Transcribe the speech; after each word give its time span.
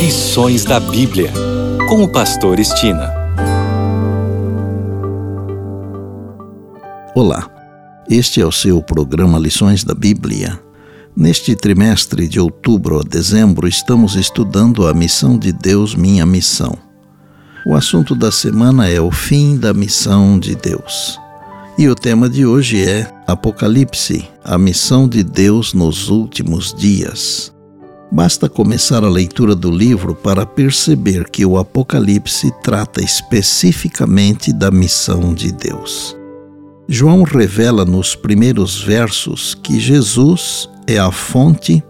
Lições 0.00 0.64
da 0.64 0.80
Bíblia, 0.80 1.30
com 1.86 2.02
o 2.02 2.08
Pastor 2.08 2.58
Estina. 2.58 3.12
Olá, 7.14 7.46
este 8.08 8.40
é 8.40 8.46
o 8.46 8.50
seu 8.50 8.82
programa 8.82 9.38
Lições 9.38 9.84
da 9.84 9.92
Bíblia. 9.92 10.58
Neste 11.14 11.54
trimestre 11.54 12.26
de 12.26 12.40
outubro 12.40 12.98
a 12.98 13.02
dezembro, 13.02 13.68
estamos 13.68 14.16
estudando 14.16 14.86
a 14.86 14.94
missão 14.94 15.36
de 15.36 15.52
Deus, 15.52 15.94
minha 15.94 16.24
missão. 16.24 16.78
O 17.66 17.74
assunto 17.74 18.14
da 18.14 18.32
semana 18.32 18.88
é 18.88 19.02
o 19.02 19.10
fim 19.10 19.58
da 19.58 19.74
missão 19.74 20.38
de 20.38 20.54
Deus. 20.54 21.20
E 21.76 21.86
o 21.90 21.94
tema 21.94 22.26
de 22.26 22.46
hoje 22.46 22.82
é 22.82 23.06
Apocalipse, 23.26 24.26
a 24.42 24.56
missão 24.56 25.06
de 25.06 25.22
Deus 25.22 25.74
nos 25.74 26.08
últimos 26.08 26.72
dias. 26.72 27.52
Basta 28.12 28.48
começar 28.48 29.04
a 29.04 29.08
leitura 29.08 29.54
do 29.54 29.70
livro 29.70 30.16
para 30.16 30.44
perceber 30.44 31.30
que 31.30 31.46
o 31.46 31.56
Apocalipse 31.56 32.52
trata 32.62 33.00
especificamente 33.00 34.52
da 34.52 34.70
missão 34.70 35.32
de 35.32 35.52
Deus. 35.52 36.16
João 36.88 37.22
revela 37.22 37.84
nos 37.84 38.16
primeiros 38.16 38.82
versos 38.82 39.54
que 39.54 39.78
Jesus 39.78 40.68
é 40.88 40.98
a 40.98 41.12
fonte 41.12 41.80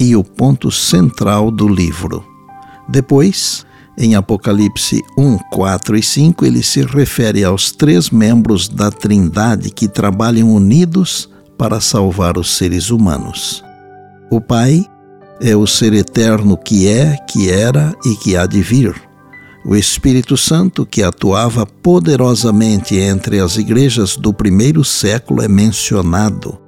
e 0.00 0.16
o 0.16 0.24
ponto 0.24 0.70
central 0.70 1.50
do 1.50 1.68
livro. 1.68 2.24
Depois, 2.88 3.66
em 3.98 4.14
Apocalipse 4.14 5.02
1, 5.18 5.36
4 5.52 5.96
e 5.96 6.02
5, 6.02 6.46
ele 6.46 6.62
se 6.62 6.82
refere 6.86 7.44
aos 7.44 7.70
três 7.70 8.08
membros 8.08 8.66
da 8.66 8.90
Trindade 8.90 9.70
que 9.70 9.88
trabalham 9.88 10.50
unidos 10.54 11.28
para 11.58 11.80
salvar 11.80 12.38
os 12.38 12.56
seres 12.56 12.90
humanos: 12.90 13.62
o 14.30 14.40
Pai, 14.40 14.86
é 15.40 15.54
o 15.56 15.66
ser 15.66 15.92
eterno 15.92 16.56
que 16.56 16.88
é, 16.88 17.16
que 17.28 17.50
era 17.50 17.94
e 18.04 18.14
que 18.16 18.36
há 18.36 18.46
de 18.46 18.62
vir. 18.62 18.94
O 19.64 19.74
Espírito 19.74 20.36
Santo, 20.36 20.86
que 20.86 21.02
atuava 21.02 21.66
poderosamente 21.66 22.96
entre 22.96 23.40
as 23.40 23.56
igrejas 23.56 24.16
do 24.16 24.32
primeiro 24.32 24.84
século, 24.84 25.42
é 25.42 25.48
mencionado. 25.48 26.58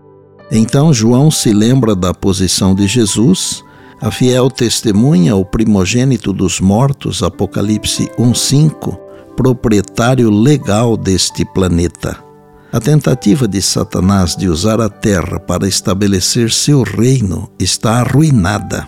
Então 0.51 0.93
João 0.93 1.31
se 1.31 1.53
lembra 1.53 1.95
da 1.95 2.13
posição 2.13 2.75
de 2.75 2.87
Jesus, 2.87 3.63
a 4.01 4.11
fiel 4.11 4.51
testemunha, 4.51 5.37
o 5.37 5.45
primogênito 5.45 6.33
dos 6.33 6.61
mortos, 6.61 7.23
Apocalipse 7.23 8.11
1:5, 8.19 8.99
proprietário 9.37 10.31
legal 10.31 10.97
deste 10.97 11.45
planeta. 11.45 12.28
A 12.71 12.79
tentativa 12.79 13.49
de 13.49 13.63
Satanás 13.63 14.37
de 14.37 14.47
usar 14.47 14.79
a 14.79 14.91
terra 14.91 15.41
para 15.41 15.67
estabelecer 15.67 16.51
seu 16.51 16.83
reino 16.83 17.51
está 17.59 18.01
arruinada. 18.01 18.87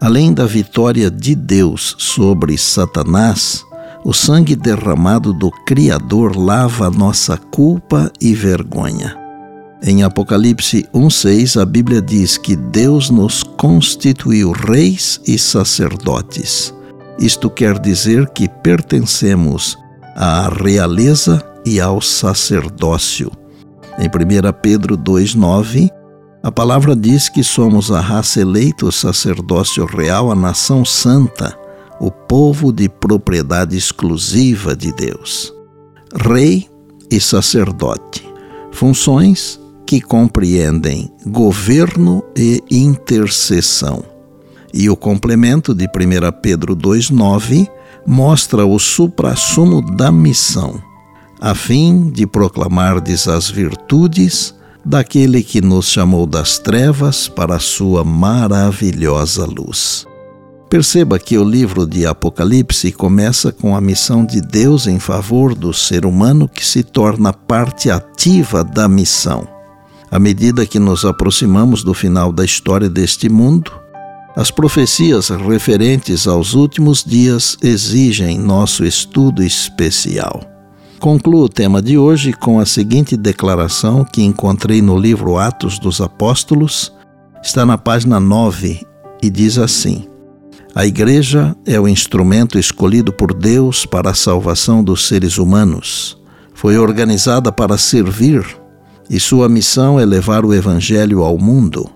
Além 0.00 0.32
da 0.32 0.46
vitória 0.46 1.10
de 1.10 1.34
Deus 1.34 1.94
sobre 1.98 2.56
Satanás, 2.56 3.62
o 4.02 4.14
sangue 4.14 4.56
derramado 4.56 5.34
do 5.34 5.50
Criador 5.66 6.38
lava 6.38 6.88
nossa 6.88 7.36
culpa 7.36 8.10
e 8.18 8.34
vergonha. 8.34 9.14
Em 9.82 10.02
Apocalipse 10.02 10.88
1,6, 10.94 11.60
a 11.60 11.66
Bíblia 11.66 12.00
diz 12.00 12.38
que 12.38 12.56
Deus 12.56 13.10
nos 13.10 13.42
constituiu 13.42 14.52
reis 14.52 15.20
e 15.26 15.38
sacerdotes. 15.38 16.72
Isto 17.18 17.50
quer 17.50 17.78
dizer 17.78 18.26
que 18.30 18.48
pertencemos 18.48 19.76
à 20.16 20.48
realeza 20.48 21.44
e 21.64 21.80
ao 21.80 22.00
sacerdócio. 22.00 23.30
Em 23.98 24.06
1 24.06 24.52
Pedro 24.62 24.96
2,9, 24.96 25.90
a 26.42 26.52
palavra 26.52 26.94
diz 26.94 27.28
que 27.28 27.42
somos 27.42 27.90
a 27.90 28.00
raça 28.00 28.40
eleita, 28.40 28.86
o 28.86 28.92
sacerdócio 28.92 29.84
real, 29.84 30.30
a 30.30 30.36
nação 30.36 30.84
santa, 30.84 31.58
o 32.00 32.10
povo 32.10 32.72
de 32.72 32.88
propriedade 32.88 33.76
exclusiva 33.76 34.76
de 34.76 34.92
Deus. 34.92 35.52
Rei 36.14 36.68
e 37.10 37.20
sacerdote, 37.20 38.26
funções 38.70 39.60
que 39.84 40.00
compreendem 40.00 41.10
governo 41.26 42.22
e 42.36 42.62
intercessão. 42.70 44.04
E 44.72 44.88
o 44.88 44.96
complemento 44.96 45.74
de 45.74 45.86
1 45.86 45.88
Pedro 46.40 46.76
2,9 46.76 47.68
mostra 48.06 48.64
o 48.64 48.78
suprassumo 48.78 49.82
da 49.96 50.12
missão 50.12 50.87
a 51.40 51.54
fim 51.54 52.10
de 52.10 52.26
proclamardes 52.26 53.28
as 53.28 53.48
virtudes 53.48 54.54
daquele 54.84 55.42
que 55.42 55.60
nos 55.60 55.90
chamou 55.90 56.26
das 56.26 56.58
trevas 56.58 57.28
para 57.28 57.56
a 57.56 57.60
sua 57.60 58.02
maravilhosa 58.04 59.44
luz. 59.44 60.06
Perceba 60.70 61.18
que 61.18 61.38
o 61.38 61.44
livro 61.44 61.86
de 61.86 62.06
Apocalipse 62.06 62.92
começa 62.92 63.50
com 63.50 63.74
a 63.74 63.80
missão 63.80 64.24
de 64.24 64.40
Deus 64.40 64.86
em 64.86 64.98
favor 64.98 65.54
do 65.54 65.72
ser 65.72 66.04
humano 66.04 66.48
que 66.48 66.64
se 66.64 66.82
torna 66.82 67.32
parte 67.32 67.90
ativa 67.90 68.62
da 68.62 68.86
missão. 68.86 69.48
À 70.10 70.18
medida 70.18 70.66
que 70.66 70.78
nos 70.78 71.04
aproximamos 71.04 71.82
do 71.82 71.94
final 71.94 72.32
da 72.32 72.44
história 72.44 72.88
deste 72.88 73.28
mundo, 73.28 73.72
as 74.36 74.50
profecias 74.50 75.28
referentes 75.28 76.26
aos 76.26 76.54
últimos 76.54 77.02
dias 77.02 77.56
exigem 77.62 78.38
nosso 78.38 78.84
estudo 78.84 79.42
especial. 79.42 80.57
Concluo 81.00 81.44
o 81.44 81.48
tema 81.48 81.80
de 81.80 81.96
hoje 81.96 82.32
com 82.32 82.58
a 82.58 82.66
seguinte 82.66 83.16
declaração 83.16 84.04
que 84.04 84.20
encontrei 84.20 84.82
no 84.82 84.98
livro 84.98 85.38
Atos 85.38 85.78
dos 85.78 86.00
Apóstolos, 86.00 86.92
está 87.40 87.64
na 87.64 87.78
página 87.78 88.18
9 88.18 88.84
e 89.22 89.30
diz 89.30 89.58
assim: 89.58 90.08
A 90.74 90.84
igreja 90.84 91.54
é 91.64 91.78
o 91.78 91.86
instrumento 91.86 92.58
escolhido 92.58 93.12
por 93.12 93.32
Deus 93.32 93.86
para 93.86 94.10
a 94.10 94.14
salvação 94.14 94.82
dos 94.82 95.06
seres 95.06 95.38
humanos. 95.38 96.20
Foi 96.52 96.76
organizada 96.76 97.52
para 97.52 97.78
servir 97.78 98.44
e 99.08 99.20
sua 99.20 99.48
missão 99.48 100.00
é 100.00 100.04
levar 100.04 100.44
o 100.44 100.52
evangelho 100.52 101.22
ao 101.22 101.38
mundo. 101.38 101.88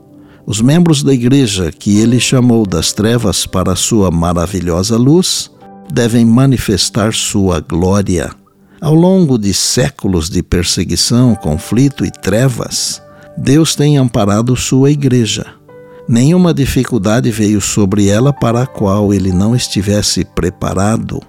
Os 0.46 0.60
membros 0.60 1.02
da 1.02 1.12
igreja 1.12 1.72
que 1.76 1.98
ele 1.98 2.20
chamou 2.20 2.64
das 2.64 2.92
trevas 2.92 3.46
para 3.46 3.74
sua 3.74 4.12
maravilhosa 4.12 4.96
luz 4.96 5.50
devem 5.92 6.24
manifestar 6.24 7.12
sua 7.12 7.58
glória 7.58 8.41
ao 8.82 8.96
longo 8.96 9.38
de 9.38 9.54
séculos 9.54 10.28
de 10.28 10.42
perseguição, 10.42 11.36
conflito 11.36 12.04
e 12.04 12.10
trevas, 12.10 13.00
Deus 13.38 13.76
tem 13.76 13.96
amparado 13.96 14.56
sua 14.56 14.90
igreja. 14.90 15.46
Nenhuma 16.08 16.52
dificuldade 16.52 17.30
veio 17.30 17.60
sobre 17.60 18.08
ela 18.08 18.32
para 18.32 18.62
a 18.62 18.66
qual 18.66 19.14
ele 19.14 19.30
não 19.32 19.54
estivesse 19.54 20.24
preparado. 20.24 21.22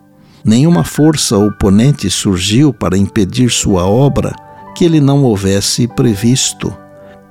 Nenhuma 0.44 0.84
força 0.84 1.38
oponente 1.38 2.10
surgiu 2.10 2.74
para 2.74 2.98
impedir 2.98 3.52
sua 3.52 3.86
obra 3.86 4.34
que 4.76 4.84
ele 4.84 5.00
não 5.00 5.24
houvesse 5.24 5.88
previsto. 5.88 6.76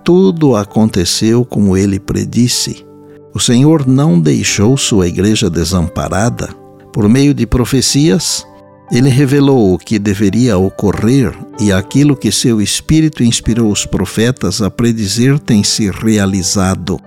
Tudo 0.04 0.54
aconteceu 0.54 1.44
como 1.44 1.76
ele 1.76 1.98
predisse. 1.98 2.86
O 3.34 3.40
Senhor 3.40 3.88
não 3.88 4.20
deixou 4.20 4.76
sua 4.76 5.08
igreja 5.08 5.50
desamparada. 5.50 6.48
Por 6.92 7.08
meio 7.08 7.34
de 7.34 7.44
profecias, 7.44 8.46
ele 8.92 9.08
revelou 9.08 9.72
o 9.72 9.78
que 9.78 9.98
deveria 9.98 10.58
ocorrer 10.58 11.34
e 11.58 11.72
aquilo 11.72 12.14
que 12.14 12.30
seu 12.30 12.60
espírito 12.60 13.24
inspirou 13.24 13.72
os 13.72 13.86
profetas 13.86 14.60
a 14.60 14.70
predizer 14.70 15.38
tem 15.38 15.64
se 15.64 15.90
realizado. 15.90 17.00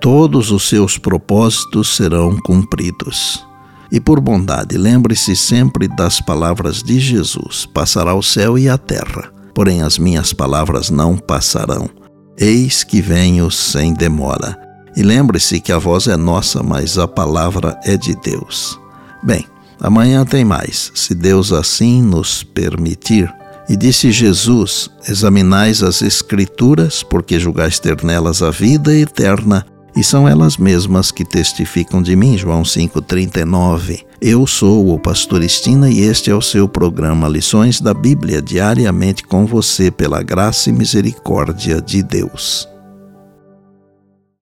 Todos 0.00 0.50
os 0.50 0.68
seus 0.68 0.98
propósitos 0.98 1.94
serão 1.96 2.36
cumpridos. 2.38 3.46
E 3.90 4.00
por 4.00 4.20
bondade, 4.20 4.76
lembre-se 4.76 5.36
sempre 5.36 5.86
das 5.86 6.20
palavras 6.20 6.82
de 6.82 6.98
Jesus: 6.98 7.64
passará 7.72 8.14
o 8.14 8.22
céu 8.22 8.58
e 8.58 8.68
a 8.68 8.76
terra, 8.76 9.32
porém 9.54 9.82
as 9.82 9.96
minhas 9.96 10.32
palavras 10.32 10.90
não 10.90 11.16
passarão. 11.16 11.88
Eis 12.36 12.82
que 12.82 13.00
venho 13.00 13.48
sem 13.48 13.94
demora. 13.94 14.58
E 14.96 15.02
lembre-se 15.02 15.60
que 15.60 15.70
a 15.70 15.78
voz 15.78 16.08
é 16.08 16.16
nossa, 16.16 16.64
mas 16.64 16.98
a 16.98 17.06
palavra 17.06 17.78
é 17.84 17.96
de 17.96 18.16
Deus. 18.16 18.78
Bem, 19.22 19.44
Amanhã 19.80 20.24
tem 20.24 20.44
mais, 20.44 20.90
se 20.94 21.14
Deus 21.14 21.52
assim 21.52 22.02
nos 22.02 22.42
permitir. 22.42 23.32
E 23.68 23.76
disse 23.76 24.10
Jesus: 24.10 24.90
Examinais 25.08 25.82
as 25.82 26.02
Escrituras, 26.02 27.02
porque 27.02 27.38
julgais 27.38 27.78
ter 27.78 28.02
nelas 28.02 28.42
a 28.42 28.50
vida 28.50 28.96
eterna, 28.96 29.64
e 29.94 30.02
são 30.02 30.28
elas 30.28 30.56
mesmas 30.56 31.10
que 31.10 31.24
testificam 31.24 32.00
de 32.00 32.16
mim. 32.16 32.38
João 32.38 32.62
5,39. 32.62 34.04
Eu 34.20 34.46
sou 34.46 34.94
o 34.94 34.98
Pastor 34.98 35.42
Estina 35.42 35.90
e 35.90 36.00
este 36.00 36.30
é 36.30 36.34
o 36.34 36.42
seu 36.42 36.68
programa 36.68 37.28
Lições 37.28 37.80
da 37.80 37.92
Bíblia, 37.92 38.40
diariamente 38.40 39.24
com 39.24 39.44
você, 39.44 39.90
pela 39.90 40.22
graça 40.22 40.70
e 40.70 40.72
misericórdia 40.72 41.80
de 41.80 42.02
Deus. 42.02 42.68